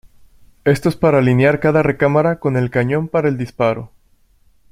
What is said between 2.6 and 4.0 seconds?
cañón para el disparo.